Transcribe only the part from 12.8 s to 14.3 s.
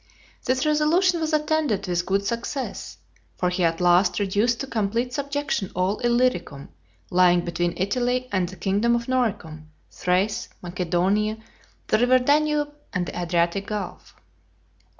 and the Adriatic gulf.